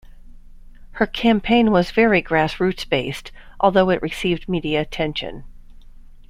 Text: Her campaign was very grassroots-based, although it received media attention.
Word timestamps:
Her 0.93 1.05
campaign 1.05 1.69
was 1.69 1.91
very 1.91 2.23
grassroots-based, 2.23 3.31
although 3.59 3.91
it 3.91 4.01
received 4.01 4.49
media 4.49 4.81
attention. 4.81 5.43